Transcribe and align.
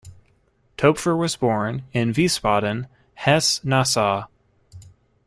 Toepfer 0.79 1.15
was 1.15 1.35
born 1.35 1.83
in 1.93 2.11
Wiesbaden, 2.11 2.87
Hesse-Nassau. 3.19 4.25